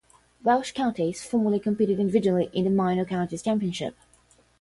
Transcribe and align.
Welsh 0.41 0.71
counties 0.71 1.21
formerly 1.23 1.59
competed 1.59 1.99
individually 1.99 2.49
in 2.53 2.63
the 2.63 2.71
Minor 2.71 3.05
Counties 3.05 3.43
Championship. 3.43 3.95